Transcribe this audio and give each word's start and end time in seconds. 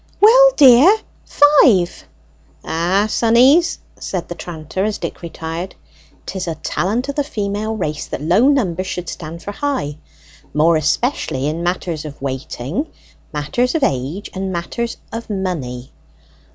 "Well, 0.19 0.49
dear, 0.57 0.97
five." 1.25 2.05
"Ah, 2.65 3.05
sonnies!" 3.07 3.77
said 3.99 4.27
the 4.29 4.33
tranter, 4.33 4.83
as 4.83 4.97
Dick 4.97 5.21
retired, 5.21 5.75
"'tis 6.25 6.47
a 6.47 6.55
talent 6.55 7.07
of 7.09 7.13
the 7.13 7.23
female 7.23 7.77
race 7.77 8.07
that 8.07 8.19
low 8.19 8.47
numbers 8.47 8.87
should 8.87 9.09
stand 9.09 9.43
for 9.43 9.51
high, 9.51 9.99
more 10.55 10.75
especially 10.75 11.45
in 11.45 11.61
matters 11.61 12.03
of 12.03 12.19
waiting, 12.19 12.87
matters 13.31 13.75
of 13.75 13.83
age, 13.83 14.31
and 14.33 14.51
matters 14.51 14.97
of 15.13 15.29
money." 15.29 15.91